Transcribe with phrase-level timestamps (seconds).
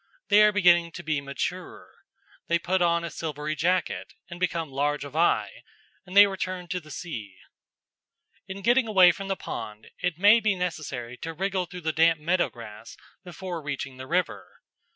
[0.29, 1.87] They are beginning to be mature.
[2.47, 5.61] They put on a silvery jacket and become large of eye,
[6.07, 7.37] and they return to the sea.
[8.47, 12.19] In getting away from the pond it may be necessary to wriggle through the damp
[12.19, 14.63] meadow grass before reaching the river.